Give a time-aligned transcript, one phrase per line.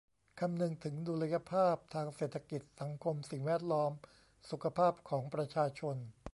[0.39, 3.91] คำนึงถึงดุลยภาพทางเศรษฐกิจ สังคม สิ่งแวดล้อม
[4.49, 5.95] สุขภาพของประชาชน